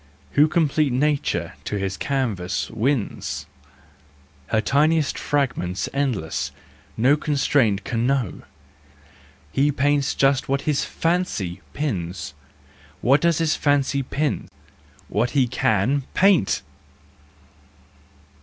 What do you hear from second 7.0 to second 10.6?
constraint Can know: he paints just